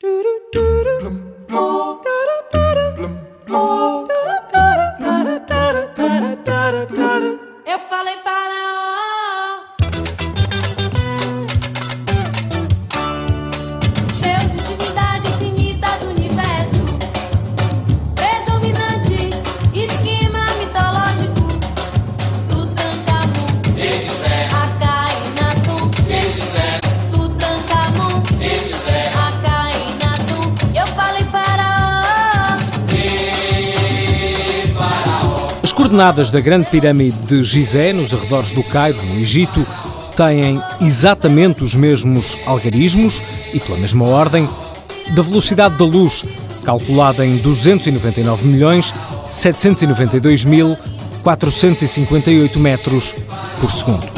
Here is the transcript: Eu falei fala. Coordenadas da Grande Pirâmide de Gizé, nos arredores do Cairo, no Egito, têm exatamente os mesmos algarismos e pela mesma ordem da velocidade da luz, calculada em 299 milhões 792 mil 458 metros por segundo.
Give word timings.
Eu 0.00 0.06
falei 7.80 8.16
fala. 8.18 8.57
Coordenadas 35.78 36.32
da 36.32 36.40
Grande 36.40 36.68
Pirâmide 36.68 37.16
de 37.24 37.44
Gizé, 37.44 37.92
nos 37.92 38.12
arredores 38.12 38.50
do 38.50 38.64
Cairo, 38.64 38.98
no 39.00 39.20
Egito, 39.20 39.64
têm 40.16 40.60
exatamente 40.80 41.62
os 41.62 41.76
mesmos 41.76 42.36
algarismos 42.44 43.22
e 43.54 43.60
pela 43.60 43.78
mesma 43.78 44.04
ordem 44.04 44.48
da 45.14 45.22
velocidade 45.22 45.78
da 45.78 45.84
luz, 45.84 46.24
calculada 46.64 47.24
em 47.24 47.36
299 47.36 48.48
milhões 48.48 48.92
792 49.30 50.44
mil 50.44 50.76
458 51.22 52.58
metros 52.58 53.14
por 53.60 53.70
segundo. 53.70 54.17